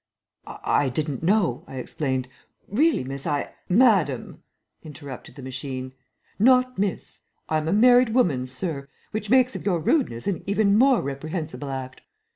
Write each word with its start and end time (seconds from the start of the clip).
"I 0.47 0.89
didn't 0.89 1.21
know," 1.21 1.63
I 1.67 1.75
explained. 1.75 2.27
"Really, 2.67 3.03
miss, 3.03 3.27
I" 3.27 3.53
"Madame," 3.83 4.41
interrupted 4.81 5.35
the 5.35 5.43
machine, 5.43 5.93
"not 6.39 6.75
miss. 6.79 7.21
I 7.47 7.57
am 7.57 7.67
a 7.67 7.71
married 7.71 8.09
woman, 8.15 8.47
sir, 8.47 8.89
which 9.11 9.29
makes 9.29 9.55
of 9.55 9.63
your 9.63 9.77
rudeness 9.79 10.25
an 10.25 10.43
even 10.47 10.75
more 10.75 11.03
reprehensible 11.03 11.69
act. 11.69 12.01